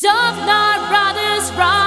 Dovnar 0.00 0.78
Brothers 0.88 1.50
Rock. 1.58 1.77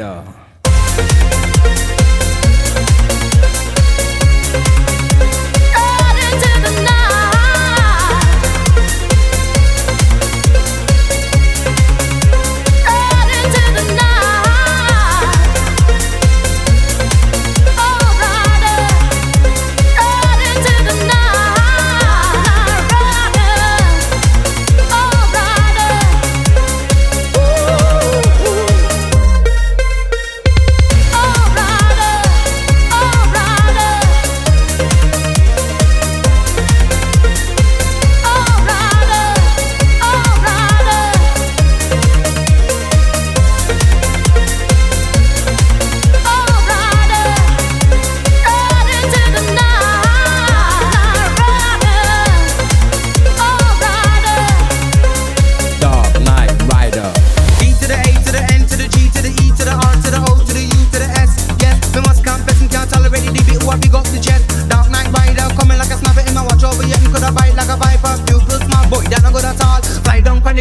Uh. 0.00 0.47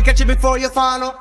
catch 0.01 0.19
you 0.19 0.25
before 0.25 0.57
you 0.59 0.69
fall. 0.69 1.17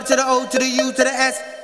R 0.00 0.06
to 0.06 0.16
the 0.16 0.24
O 0.26 0.46
to 0.46 0.58
the 0.58 0.66
U 0.66 0.92
to 0.92 1.04
the 1.04 1.12
S. 1.12 1.59